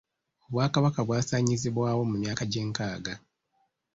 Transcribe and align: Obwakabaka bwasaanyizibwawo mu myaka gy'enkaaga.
Obwakabaka 0.47 0.99
bwasaanyizibwawo 1.07 2.01
mu 2.09 2.15
myaka 2.21 2.43
gy'enkaaga. 2.51 3.13